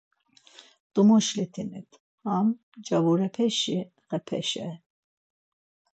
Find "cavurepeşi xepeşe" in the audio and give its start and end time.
2.85-4.69